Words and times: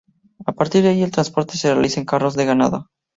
A 0.47 0.51
partir 0.53 0.81
de 0.81 0.87
allí 0.89 1.03
el 1.03 1.11
transporte 1.11 1.57
se 1.59 1.71
realizaba 1.71 1.99
en 1.99 2.05
carros 2.07 2.33
de 2.33 2.45
ganado. 2.45 2.89